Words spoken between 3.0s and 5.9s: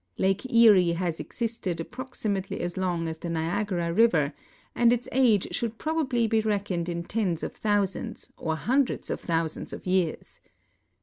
as the Niagara river, and its age should